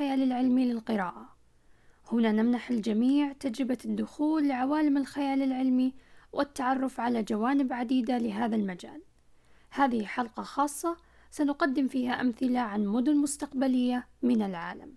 التعليمي 0.00 0.72
للقراءة. 0.72 1.36
هنا 2.12 2.32
نمنح 2.32 2.70
الجميع 2.70 3.32
تجربة 3.32 3.78
الدخول 3.84 4.48
لعوالم 4.48 4.96
الخيال 4.96 5.42
العلمي 5.42 5.94
والتعرف 6.32 7.00
على 7.00 7.22
جوانب 7.22 7.72
عديدة 7.72 8.18
لهذا 8.18 8.56
المجال. 8.56 9.02
هذه 9.70 10.04
حلقة 10.04 10.42
خاصة 10.42 10.96
سنقدم 11.30 11.88
فيها 11.88 12.20
أمثلة 12.20 12.60
عن 12.60 12.86
مدن 12.86 13.16
مستقبلية 13.16 14.08
من 14.22 14.42
العالم. 14.42 14.94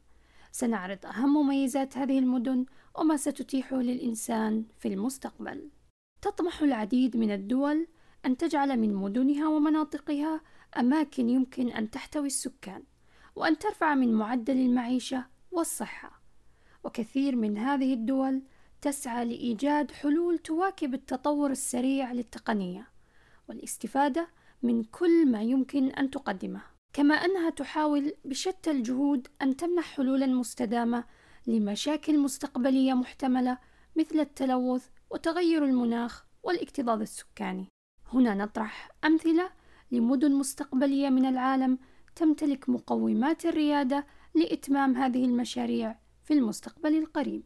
سنعرض 0.52 1.06
أهم 1.06 1.34
مميزات 1.34 1.98
هذه 1.98 2.20
المدن 2.20 2.66
وما 2.96 3.18
ستتيحه 3.18 3.78
للإنسان 3.78 4.66
في 4.80 4.88
المستقبل. 4.88 5.70
تطمح 6.22 6.62
العديد 6.62 7.18
من 7.18 7.32
الدول 7.32 7.88
أن 8.26 8.38
تجعل 8.38 8.80
من 8.80 8.94
مدنها 8.94 9.48
ومناطقها 9.48 10.42
أماكن 10.78 11.30
يمكن 11.30 11.70
أن 11.70 11.90
تحتوي 11.90 12.28
السكان. 12.28 12.84
وأن 13.40 13.58
ترفع 13.58 13.96
من 13.96 14.14
معدل 14.14 14.58
المعيشة 14.58 15.26
والصحة. 15.52 16.22
وكثير 16.84 17.36
من 17.36 17.58
هذه 17.58 17.94
الدول 17.94 18.42
تسعى 18.82 19.26
لإيجاد 19.26 19.92
حلول 19.92 20.38
تواكب 20.38 20.94
التطور 20.94 21.52
السريع 21.52 22.12
للتقنية 22.12 22.88
والاستفادة 23.50 24.28
من 24.64 24.84
كل 24.84 25.32
ما 25.32 25.42
يمكن 25.42 25.90
أن 25.90 26.12
تقدمه 26.12 26.62
كما 26.94 27.16
أنها 27.16 27.50
تحاول 27.50 28.14
بشتى 28.26 28.72
الجهود 28.72 29.28
أن 29.42 29.56
تمنح 29.56 29.84
حلولا 29.96 30.26
مستدامة 30.26 31.04
لمشاكل 31.48 32.20
مستقبلية 32.20 32.94
محتملة 32.94 33.58
مثل 33.96 34.20
التلوث 34.20 34.88
وتغير 35.10 35.66
المناخ 35.66 36.26
والاكتظاظ 36.44 37.02
السكاني. 37.02 37.66
هنا 38.14 38.36
نطرح 38.36 38.92
أمثلة 39.06 39.50
لمدن 39.92 40.32
مستقبلية 40.32 41.10
من 41.10 41.26
العالم 41.26 41.78
تمتلك 42.20 42.70
مقومات 42.70 43.46
الريادة 43.46 44.06
لإتمام 44.36 44.96
هذه 44.96 45.26
المشاريع 45.26 45.96
في 46.24 46.34
المستقبل 46.34 46.98
القريب. 46.98 47.44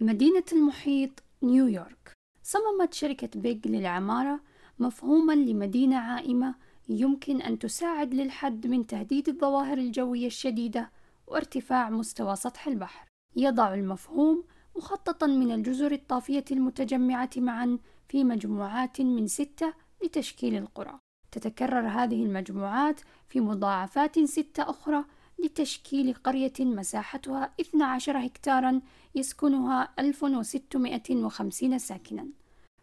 مدينة 0.00 0.44
المحيط 0.52 1.22
نيويورك 1.42 2.12
صممت 2.42 2.94
شركة 2.94 3.40
بيج 3.40 3.68
للعمارة 3.68 4.40
مفهوما 4.78 5.32
لمدينة 5.32 5.96
عائمة 5.96 6.54
يمكن 6.88 7.42
أن 7.42 7.58
تساعد 7.58 8.14
للحد 8.14 8.66
من 8.66 8.86
تهديد 8.86 9.28
الظواهر 9.28 9.78
الجوية 9.78 10.26
الشديدة 10.26 10.90
وارتفاع 11.26 11.90
مستوى 11.90 12.36
سطح 12.36 12.66
البحر. 12.66 13.08
يضع 13.36 13.74
المفهوم 13.74 14.44
مخططا 14.76 15.26
من 15.26 15.52
الجزر 15.52 15.92
الطافية 15.92 16.44
المتجمعة 16.50 17.30
معا 17.36 17.78
في 18.08 18.24
مجموعات 18.24 19.00
من 19.00 19.26
ستة 19.26 19.74
لتشكيل 20.04 20.56
القرى. 20.56 20.98
تتكرر 21.32 21.88
هذه 21.88 22.24
المجموعات 22.24 23.00
في 23.28 23.40
مضاعفات 23.40 24.18
ستة 24.18 24.70
أخرى 24.70 25.04
لتشكيل 25.44 26.14
قرية 26.14 26.52
مساحتها 26.60 27.54
12 27.60 28.26
هكتارا 28.26 28.80
يسكنها 29.14 29.88
1650 29.98 31.78
ساكنا. 31.78 32.28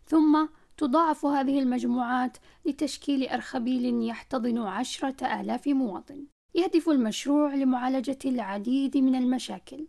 ثم 0.06 0.48
تضاعف 0.78 1.26
هذه 1.26 1.60
المجموعات 1.60 2.38
لتشكيل 2.66 3.28
أرخبيل 3.28 4.04
يحتضن 4.10 4.58
عشرة 4.58 5.42
آلاف 5.42 5.68
مواطن. 5.68 6.26
يهدف 6.56 6.90
المشروع 6.90 7.56
لمعالجة 7.56 8.20
العديد 8.26 8.98
من 8.98 9.16
المشاكل 9.16 9.88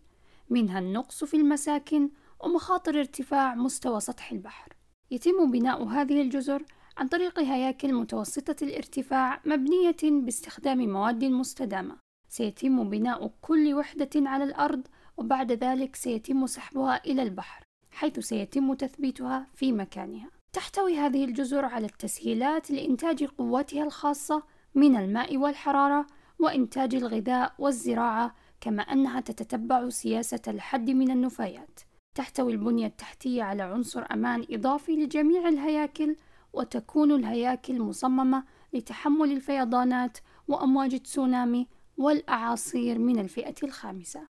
منها 0.50 0.78
النقص 0.78 1.24
في 1.24 1.36
المساكن 1.36 2.10
ومخاطر 2.40 2.98
ارتفاع 2.98 3.54
مستوى 3.54 4.00
سطح 4.00 4.32
البحر. 4.32 4.72
يتم 5.10 5.50
بناء 5.50 5.84
هذه 5.84 6.22
الجزر 6.22 6.64
عن 7.00 7.08
طريق 7.08 7.38
هياكل 7.40 7.94
متوسطة 7.94 8.56
الارتفاع 8.62 9.40
مبنية 9.44 9.96
باستخدام 10.02 10.88
مواد 10.88 11.24
مستدامة. 11.24 11.96
سيتم 12.28 12.90
بناء 12.90 13.30
كل 13.40 13.74
وحدة 13.74 14.10
على 14.16 14.44
الأرض 14.44 14.86
وبعد 15.16 15.52
ذلك 15.52 15.96
سيتم 15.96 16.46
سحبها 16.46 17.04
إلى 17.06 17.22
البحر 17.22 17.62
حيث 17.90 18.18
سيتم 18.18 18.74
تثبيتها 18.74 19.46
في 19.54 19.72
مكانها. 19.72 20.30
تحتوي 20.52 20.98
هذه 20.98 21.24
الجزر 21.24 21.64
على 21.64 21.86
التسهيلات 21.86 22.70
لإنتاج 22.70 23.24
قواتها 23.24 23.84
الخاصة 23.84 24.42
من 24.74 24.96
الماء 24.96 25.36
والحرارة 25.36 26.06
وإنتاج 26.38 26.94
الغذاء 26.94 27.54
والزراعة 27.58 28.34
كما 28.60 28.82
أنها 28.82 29.20
تتتبع 29.20 29.88
سياسة 29.88 30.42
الحد 30.48 30.90
من 30.90 31.10
النفايات. 31.10 31.80
تحتوي 32.14 32.52
البنية 32.52 32.86
التحتية 32.86 33.42
على 33.42 33.62
عنصر 33.62 34.04
أمان 34.12 34.46
إضافي 34.50 34.92
لجميع 34.92 35.48
الهياكل 35.48 36.16
وتكون 36.52 37.12
الهياكل 37.12 37.82
مصممة 37.82 38.44
لتحمل 38.72 39.32
الفيضانات 39.32 40.18
وأمواج 40.48 40.94
التسونامي 40.94 41.68
والأعاصير 41.96 42.98
من 42.98 43.18
الفئة 43.18 43.54
الخامسة. 43.62 44.26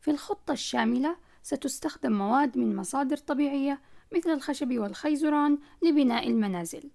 في 0.00 0.10
الخطة 0.10 0.52
الشاملة 0.52 1.16
ستستخدم 1.42 2.12
مواد 2.12 2.58
من 2.58 2.76
مصادر 2.76 3.16
طبيعية 3.16 3.80
مثل 4.14 4.30
الخشب 4.30 4.78
والخيزران 4.78 5.58
لبناء 5.82 6.28
المنازل. 6.28 6.90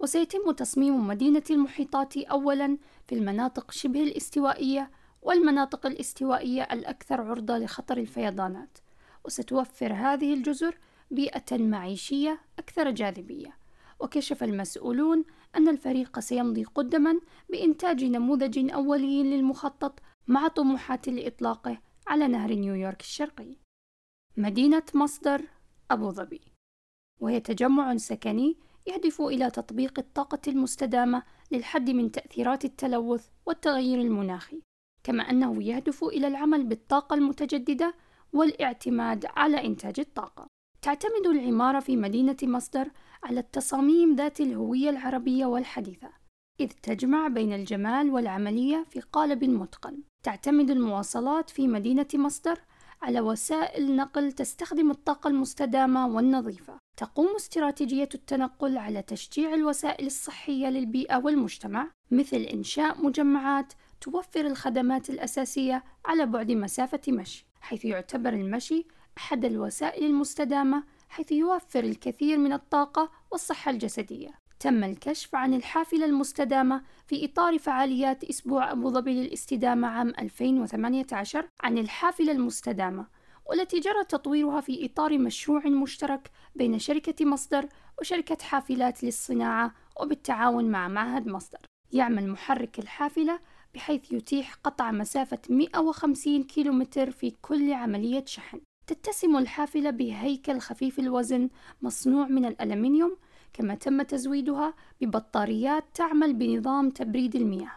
وسيتم 0.00 0.50
تصميم 0.50 1.06
مدينة 1.06 1.42
المحيطات 1.50 2.16
أولاً 2.16 2.78
في 3.06 3.14
المناطق 3.14 3.70
شبه 3.70 4.02
الاستوائية 4.02 4.90
والمناطق 5.22 5.86
الاستوائية 5.86 6.62
الأكثر 6.62 7.20
عرضة 7.20 7.58
لخطر 7.58 7.96
الفيضانات، 7.96 8.78
وستوفر 9.24 9.92
هذه 9.92 10.34
الجزر 10.34 10.78
بيئة 11.10 11.58
معيشية 11.58 12.40
أكثر 12.58 12.90
جاذبية. 12.90 13.59
وكشف 14.00 14.42
المسؤولون 14.42 15.24
أن 15.56 15.68
الفريق 15.68 16.20
سيمضي 16.20 16.64
قدما 16.64 17.20
بإنتاج 17.50 18.04
نموذج 18.04 18.70
أولي 18.70 19.22
للمخطط 19.22 20.00
مع 20.28 20.48
طموحات 20.48 21.08
لإطلاقه 21.08 21.78
على 22.06 22.28
نهر 22.28 22.54
نيويورك 22.54 23.00
الشرقي. 23.00 23.56
مدينة 24.36 24.82
مصدر 24.94 25.42
أبو 25.90 26.10
ظبي. 26.10 26.40
وهي 27.20 27.40
تجمع 27.40 27.96
سكني 27.96 28.56
يهدف 28.86 29.20
إلى 29.20 29.50
تطبيق 29.50 29.98
الطاقة 29.98 30.40
المستدامة 30.48 31.22
للحد 31.50 31.90
من 31.90 32.12
تأثيرات 32.12 32.64
التلوث 32.64 33.28
والتغير 33.46 34.00
المناخي 34.00 34.62
كما 35.04 35.22
أنه 35.30 35.62
يهدف 35.62 36.04
إلى 36.04 36.26
العمل 36.26 36.64
بالطاقة 36.64 37.14
المتجددة 37.14 37.94
والإعتماد 38.32 39.26
على 39.26 39.66
إنتاج 39.66 40.00
الطاقة. 40.00 40.46
تعتمد 40.82 41.26
العمارة 41.26 41.80
في 41.80 41.96
مدينة 41.96 42.36
مصدر 42.42 42.90
على 43.22 43.40
التصاميم 43.40 44.14
ذات 44.14 44.40
الهوية 44.40 44.90
العربية 44.90 45.46
والحديثة 45.46 46.08
إذ 46.60 46.68
تجمع 46.82 47.28
بين 47.28 47.52
الجمال 47.52 48.10
والعملية 48.10 48.86
في 48.90 49.00
قالب 49.00 49.44
متقن. 49.44 50.02
تعتمد 50.22 50.70
المواصلات 50.70 51.50
في 51.50 51.68
مدينة 51.68 52.06
مصدر 52.14 52.60
على 53.02 53.20
وسائل 53.20 53.96
نقل 53.96 54.32
تستخدم 54.32 54.90
الطاقة 54.90 55.28
المستدامة 55.28 56.08
والنظيفة. 56.08 56.78
تقوم 56.96 57.34
استراتيجية 57.36 58.08
التنقل 58.14 58.78
على 58.78 59.02
تشجيع 59.02 59.54
الوسائل 59.54 60.06
الصحية 60.06 60.66
للبيئة 60.66 61.16
والمجتمع 61.16 61.90
مثل 62.10 62.36
إنشاء 62.36 63.06
مجمعات 63.06 63.72
توفر 64.00 64.46
الخدمات 64.46 65.10
الأساسية 65.10 65.84
على 66.04 66.26
بعد 66.26 66.50
مسافة 66.50 67.00
مشي 67.08 67.46
حيث 67.60 67.84
يعتبر 67.84 68.32
المشي 68.32 68.86
أحد 69.18 69.44
الوسائل 69.44 70.06
المستدامة 70.06 70.84
حيث 71.10 71.32
يوفر 71.32 71.84
الكثير 71.84 72.38
من 72.38 72.52
الطاقة 72.52 73.10
والصحة 73.30 73.70
الجسدية. 73.70 74.30
تم 74.60 74.84
الكشف 74.84 75.34
عن 75.34 75.54
الحافلة 75.54 76.04
المستدامة 76.04 76.82
في 77.06 77.24
إطار 77.24 77.58
فعاليات 77.58 78.24
أسبوع 78.24 78.72
أبو 78.72 78.90
ظبي 78.90 79.14
للاستدامة 79.14 79.88
عام 79.88 80.08
2018 80.08 81.48
عن 81.60 81.78
الحافلة 81.78 82.32
المستدامة 82.32 83.06
والتي 83.46 83.80
جرى 83.80 84.04
تطويرها 84.08 84.60
في 84.60 84.86
إطار 84.86 85.18
مشروع 85.18 85.66
مشترك 85.66 86.30
بين 86.54 86.78
شركة 86.78 87.24
مصدر 87.24 87.68
وشركة 88.00 88.44
حافلات 88.44 89.04
للصناعة 89.04 89.74
وبالتعاون 90.00 90.64
مع 90.64 90.88
معهد 90.88 91.26
مصدر. 91.26 91.60
يعمل 91.92 92.30
محرك 92.30 92.78
الحافلة 92.78 93.40
بحيث 93.74 94.12
يتيح 94.12 94.54
قطع 94.54 94.90
مسافة 94.90 95.38
150 95.48 96.42
كيلومتر 96.42 97.10
في 97.10 97.30
كل 97.30 97.72
عملية 97.72 98.24
شحن 98.24 98.60
تتسم 98.90 99.36
الحافلة 99.36 99.90
بهيكل 99.90 100.58
خفيف 100.58 100.98
الوزن 100.98 101.48
مصنوع 101.82 102.26
من 102.26 102.44
الألمنيوم 102.44 103.16
كما 103.52 103.74
تم 103.74 104.02
تزويدها 104.02 104.74
ببطاريات 105.00 105.84
تعمل 105.94 106.34
بنظام 106.34 106.90
تبريد 106.90 107.36
المياه. 107.36 107.72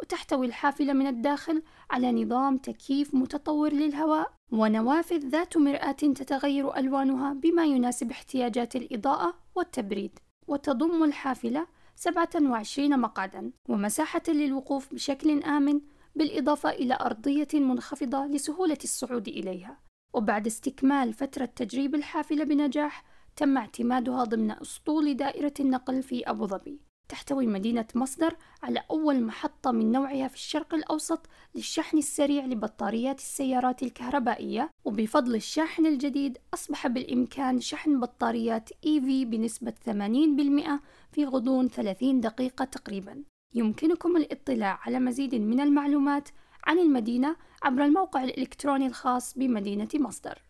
وتحتوي 0.00 0.46
الحافلة 0.46 0.92
من 0.92 1.06
الداخل 1.06 1.62
على 1.90 2.12
نظام 2.24 2.56
تكييف 2.56 3.14
متطور 3.14 3.72
للهواء 3.72 4.32
ونوافذ 4.52 5.28
ذات 5.28 5.56
مرآة 5.56 5.92
تتغير 5.92 6.76
ألوانها 6.76 7.32
بما 7.32 7.64
يناسب 7.64 8.10
احتياجات 8.10 8.76
الإضاءة 8.76 9.34
والتبريد. 9.54 10.18
وتضم 10.46 11.04
الحافلة 11.04 11.66
27 11.96 13.00
مقعدا 13.00 13.52
ومساحة 13.68 14.22
للوقوف 14.28 14.94
بشكل 14.94 15.42
آمن 15.42 15.80
بالإضافة 16.16 16.70
إلى 16.70 16.98
أرضية 17.00 17.48
منخفضة 17.54 18.26
لسهولة 18.26 18.78
الصعود 18.84 19.28
إليها. 19.28 19.83
وبعد 20.14 20.46
استكمال 20.46 21.12
فترة 21.12 21.44
تجريب 21.44 21.94
الحافلة 21.94 22.44
بنجاح 22.44 23.04
تم 23.36 23.58
اعتمادها 23.58 24.24
ضمن 24.24 24.50
أسطول 24.50 25.16
دائرة 25.16 25.54
النقل 25.60 26.02
في 26.02 26.30
أبو 26.30 26.46
ظبي. 26.46 26.80
تحتوي 27.08 27.46
مدينة 27.46 27.86
مصدر 27.94 28.36
على 28.62 28.82
أول 28.90 29.22
محطة 29.22 29.70
من 29.70 29.92
نوعها 29.92 30.28
في 30.28 30.34
الشرق 30.34 30.74
الأوسط 30.74 31.26
للشحن 31.54 31.98
السريع 31.98 32.44
لبطاريات 32.44 33.18
السيارات 33.18 33.82
الكهربائية 33.82 34.70
وبفضل 34.84 35.34
الشاحن 35.34 35.86
الجديد 35.86 36.38
أصبح 36.54 36.86
بالإمكان 36.86 37.60
شحن 37.60 38.00
بطاريات 38.00 38.70
EV 38.70 39.08
بنسبة 39.26 39.74
80% 39.86 40.80
في 41.12 41.24
غضون 41.24 41.68
30 41.68 42.20
دقيقة 42.20 42.64
تقريبا. 42.64 43.22
يمكنكم 43.54 44.16
الاطلاع 44.16 44.80
على 44.82 45.00
مزيد 45.00 45.34
من 45.34 45.60
المعلومات 45.60 46.28
عن 46.66 46.78
المدينة 46.78 47.36
عبر 47.62 47.84
الموقع 47.84 48.24
الإلكتروني 48.24 48.86
الخاص 48.86 49.38
بمدينة 49.38 49.88
مصدر. 49.94 50.42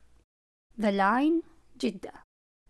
The 0.81 0.91
Line 0.91 1.43
جدة. 1.81 2.13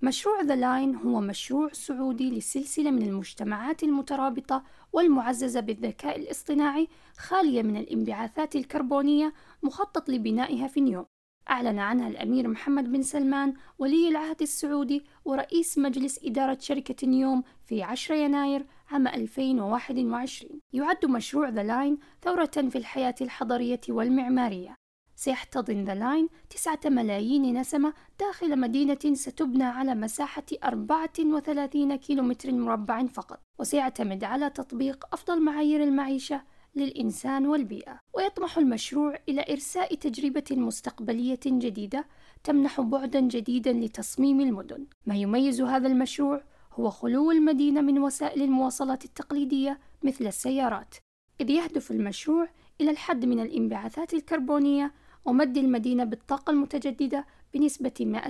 مشروع 0.03 0.41
ذا 0.41 0.57
لاين 0.57 0.97
هو 0.97 1.21
مشروع 1.21 1.69
سعودي 1.73 2.31
لسلسلة 2.31 2.91
من 2.91 3.03
المجتمعات 3.03 3.83
المترابطة 3.83 4.65
والمعززة 4.93 5.61
بالذكاء 5.61 6.19
الاصطناعي 6.19 6.89
خالية 7.17 7.63
من 7.63 7.77
الانبعاثات 7.77 8.57
الكربونية 8.57 9.35
مخطط 9.63 10.09
لبنائها 10.09 10.69
في 10.69 10.81
نيوم 10.81 11.07
أعلن 11.51 11.79
عنها 11.79 12.09
الأمير 12.09 12.49
محمد 12.49 12.93
بن 12.93 13.03
سلمان 13.03 13.55
ولي 13.79 14.09
العهد 14.09 14.43
السعودي 14.43 15.05
ورئيس 15.25 15.79
مجلس 15.79 16.21
إدارة 16.25 16.59
شركة 16.61 17.07
نيوم 17.07 17.43
في 17.67 17.83
10 17.83 18.15
يناير 18.15 18.67
عام 18.91 19.09
2021 19.09 20.61
يعد 20.73 21.07
مشروع 21.07 21.49
ذا 21.49 21.63
لاين 21.63 21.99
ثورة 22.23 22.51
في 22.71 22.79
الحياة 22.79 23.15
الحضرية 23.21 23.81
والمعمارية. 23.89 24.75
سيحتضن 25.17 25.85
ذا 25.85 25.95
لاين 25.95 26.29
تسعة 26.51 26.81
ملايين 26.85 27.61
نسمة 27.61 27.93
داخل 28.21 28.59
مدينة 28.61 29.15
ستبنى 29.15 29.65
على 29.65 29.95
مساحة 29.95 30.45
34 30.65 31.97
كيلومتر 31.97 32.53
مربع 32.53 33.07
فقط. 33.07 33.41
وسيعتمد 33.59 34.25
على 34.25 34.51
تطبيق 34.51 35.05
أفضل 35.13 35.41
معايير 35.43 35.83
المعيشة 35.83 36.43
للإنسان 36.77 37.47
والبيئة 37.47 38.01
ويطمح 38.13 38.59
المشروع 38.59 39.19
إلى 39.29 39.45
إرساء 39.51 39.95
تجربة 39.95 40.45
مستقبلية 40.51 41.41
جديدة 41.47 42.07
تمنح 42.45 42.81
بعدا 42.81 43.21
جديدا 43.21 43.73
لتصميم 43.73 44.41
المدن. 44.41 44.87
ما 45.07 45.15
يميز 45.17 45.61
هذا 45.61 45.87
المشروع 45.87 46.43
هو 46.73 46.91
خلو 46.91 47.31
المدينة 47.31 47.81
من 47.81 47.99
وسائل 47.99 48.43
المواصلات 48.43 49.05
التقليدية 49.05 49.79
مثل 50.03 50.27
السيارات. 50.27 50.95
إذ 51.41 51.51
يهدف 51.51 51.91
المشروع 51.91 52.49
إلى 52.81 52.91
الحد 52.91 53.25
من 53.25 53.41
الانبعاثات 53.41 54.15
الكربونية 54.15 54.93
ومد 55.25 55.57
المدينة 55.57 56.05
بالطاقة 56.05 56.51
المتجددة 56.51 57.27
بنسبة 57.55 58.21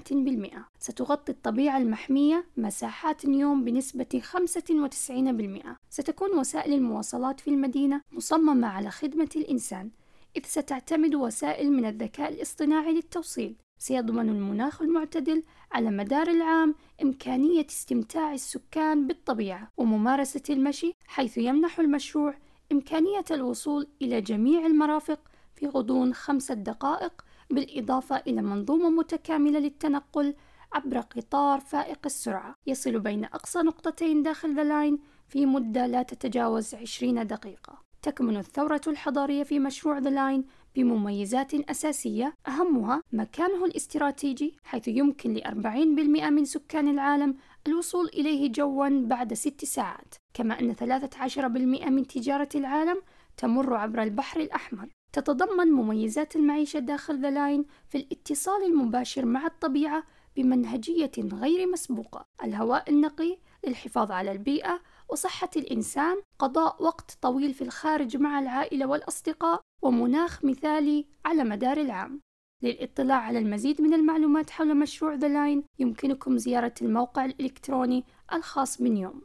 100% 0.54 0.58
ستغطي 0.78 1.32
الطبيعة 1.32 1.78
المحمية 1.78 2.44
مساحات 2.56 3.26
نيوم 3.26 3.64
بنسبة 3.64 4.22
95% 4.22 5.66
ستكون 5.90 6.38
وسائل 6.38 6.72
المواصلات 6.72 7.40
في 7.40 7.48
المدينة 7.48 8.00
مصممة 8.12 8.66
على 8.66 8.90
خدمة 8.90 9.28
الإنسان 9.36 9.90
إذ 10.36 10.42
ستعتمد 10.44 11.14
وسائل 11.14 11.72
من 11.72 11.84
الذكاء 11.84 12.32
الاصطناعي 12.32 12.92
للتوصيل. 12.92 13.56
سيضمن 13.78 14.28
المناخ 14.28 14.82
المعتدل 14.82 15.42
على 15.72 15.90
مدار 15.90 16.28
العام 16.28 16.74
إمكانية 17.02 17.66
استمتاع 17.70 18.32
السكان 18.32 19.06
بالطبيعة 19.06 19.70
وممارسة 19.76 20.42
المشي 20.50 20.94
حيث 21.06 21.38
يمنح 21.38 21.80
المشروع 21.80 22.34
إمكانية 22.72 23.24
الوصول 23.30 23.86
إلى 24.02 24.20
جميع 24.20 24.66
المرافق 24.66 25.20
في 25.54 25.66
غضون 25.66 26.14
خمسة 26.14 26.54
دقائق 26.54 27.24
بالإضافة 27.50 28.16
إلى 28.16 28.42
منظومة 28.42 28.90
متكاملة 28.90 29.58
للتنقل 29.58 30.34
عبر 30.72 31.00
قطار 31.00 31.60
فائق 31.60 31.98
السرعة. 32.06 32.54
يصل 32.66 33.00
بين 33.00 33.24
أقصى 33.24 33.58
نقطتين 33.58 34.22
داخل 34.22 34.56
ذا 34.56 34.64
لاين 34.64 34.98
في 35.28 35.46
مدة 35.46 35.86
لا 35.86 36.02
تتجاوز 36.02 36.74
20 36.74 37.26
دقيقة. 37.26 37.84
تكمن 38.02 38.36
الثورة 38.36 38.80
الحضارية 38.86 39.42
في 39.42 39.58
مشروع 39.58 39.98
ذا 39.98 40.10
لاين 40.10 40.44
بمميزات 40.74 41.54
أساسية. 41.54 42.34
أهمها 42.48 43.02
مكانه 43.12 43.64
الاستراتيجي 43.64 44.56
حيث 44.64 44.88
يمكن 44.88 45.34
لأربعين 45.34 45.94
بالمئة 45.94 46.30
من 46.30 46.44
سكان 46.44 46.88
العالم 46.88 47.34
الوصول 47.66 48.06
إليه 48.06 48.52
جوا 48.52 48.88
بعد 49.06 49.34
ست 49.34 49.64
ساعات. 49.64 50.14
كما 50.34 50.60
أن 50.60 50.74
13% 50.74 51.90
من 51.90 52.06
تجارة 52.06 52.48
العالم 52.54 53.02
تمر 53.36 53.74
عبر 53.74 54.02
البحر 54.02 54.40
الأحمر. 54.40 54.88
تتضمن 55.14 55.72
مميزات 55.72 56.36
المعيشة 56.36 56.78
داخل 56.78 57.20
ذا 57.20 57.30
لاين 57.30 57.64
في 57.88 57.98
الاتصال 57.98 58.64
المباشر 58.64 59.24
مع 59.24 59.46
الطبيعة 59.46 60.04
بمنهجية 60.36 61.12
غير 61.18 61.66
مسبوقة. 61.66 62.24
الهواء 62.44 62.90
النقي 62.90 63.38
للحفاظ 63.66 64.12
على 64.12 64.32
البيئة 64.32 64.80
وصحة 65.08 65.50
الإنسان 65.56 66.16
قضاء 66.38 66.82
وقت 66.82 67.18
طويل 67.22 67.54
في 67.54 67.62
الخارج 67.62 68.16
مع 68.16 68.38
العائلة 68.38 68.86
والأصدقاء 68.86 69.60
ومناخ 69.82 70.44
مثالي 70.44 71.06
على 71.24 71.44
مدار 71.44 71.76
العام. 71.76 72.20
للاطلاع 72.62 73.16
على 73.16 73.38
المزيد 73.38 73.82
من 73.82 73.94
المعلومات 73.94 74.50
حول 74.50 74.76
مشروع 74.76 75.14
ذا 75.14 75.28
لاين 75.28 75.64
يمكنكم 75.78 76.38
زيارة 76.38 76.74
الموقع 76.82 77.24
الإلكتروني 77.24 78.04
الخاص 78.32 78.82
بنيوم 78.82 79.22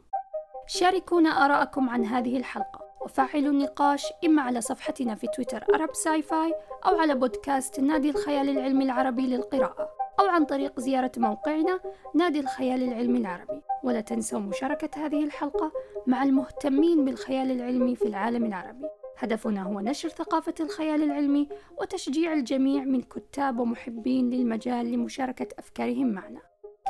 شاركونا 0.66 1.44
آراءكم 1.44 1.90
عن 1.90 2.04
هذه 2.04 2.36
الحلقة. 2.36 2.89
وفعلوا 3.00 3.52
النقاش 3.52 4.06
إما 4.24 4.42
على 4.42 4.60
صفحتنا 4.60 5.14
في 5.14 5.26
تويتر 5.26 5.64
أرب 5.74 5.94
ساي 5.94 6.22
فاي 6.22 6.54
أو 6.86 6.98
على 6.98 7.14
بودكاست 7.14 7.80
نادي 7.80 8.10
الخيال 8.10 8.48
العلمي 8.48 8.84
العربي 8.84 9.26
للقراءة 9.26 9.88
أو 10.20 10.26
عن 10.26 10.44
طريق 10.44 10.80
زيارة 10.80 11.12
موقعنا 11.16 11.80
نادي 12.14 12.40
الخيال 12.40 12.82
العلمي 12.82 13.18
العربي. 13.18 13.62
ولا 13.84 14.00
تنسوا 14.00 14.38
مشاركة 14.38 15.06
هذه 15.06 15.24
الحلقة 15.24 15.72
مع 16.06 16.22
المهتمين 16.22 17.04
بالخيال 17.04 17.50
العلمي 17.50 17.96
في 17.96 18.08
العالم 18.08 18.44
العربي. 18.44 18.86
هدفنا 19.18 19.62
هو 19.62 19.80
نشر 19.80 20.08
ثقافة 20.08 20.54
الخيال 20.60 21.02
العلمي 21.02 21.48
وتشجيع 21.80 22.32
الجميع 22.32 22.84
من 22.84 23.02
كتاب 23.02 23.58
ومحبين 23.58 24.30
للمجال 24.30 24.92
لمشاركة 24.92 25.48
أفكارهم 25.58 26.06
معنا. 26.12 26.40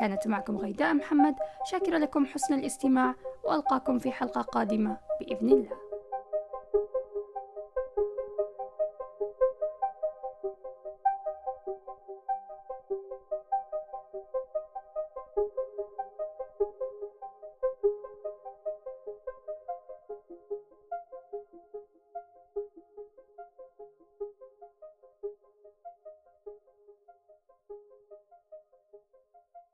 كانت 0.00 0.26
معكم 0.26 0.56
غيداء 0.56 0.94
محمد 0.94 1.35
شاكرة 1.70 1.99
لكم 1.99 2.26
حسن 2.26 2.54
الاستماع 2.54 3.14
وألقاكم 3.44 3.99
في 3.99 4.11
حلقة 4.11 4.40
قادمة 4.40 4.96
بإذن 5.20 5.49
الله. 5.49 5.89